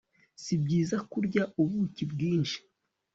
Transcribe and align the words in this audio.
si 0.41 0.53
byiza 0.63 0.97
kurya 1.11 1.43
ubuki 1.61 2.03
bwinshi 2.11 2.57